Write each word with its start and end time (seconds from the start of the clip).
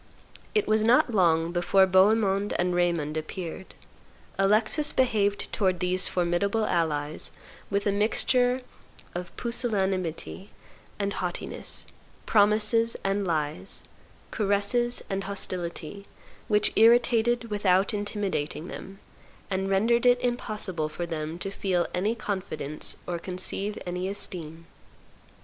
It 0.55 0.65
was 0.67 0.81
not 0.83 1.13
long 1.13 1.51
before 1.51 1.85
Bohemond 1.85 2.53
and 2.57 2.73
Raymond 2.73 3.17
appeared. 3.17 3.75
Alexis 4.39 4.91
behaved 4.91 5.53
towards 5.53 5.77
these 5.77 6.07
formidable 6.07 6.65
allies 6.65 7.29
with 7.69 7.85
a 7.85 7.91
mixture 7.91 8.61
of 9.13 9.29
pusillanimity 9.37 10.49
and 10.97 11.13
haughtiness, 11.13 11.85
promises 12.25 12.97
and 13.03 13.27
lies, 13.27 13.83
caresses 14.31 15.03
and 15.07 15.25
hostility, 15.25 16.05
which 16.47 16.73
irritated 16.75 17.51
without 17.51 17.93
intimidating 17.93 18.69
them, 18.69 18.97
and 19.51 19.69
rendered 19.69 20.07
it 20.07 20.19
impossible 20.21 20.89
for 20.89 21.05
them 21.05 21.37
to 21.37 21.51
feel 21.51 21.85
any 21.93 22.15
confidence 22.15 22.97
or 23.05 23.19
conceive 23.19 23.77
any 23.85 24.07
esteem. 24.07 24.65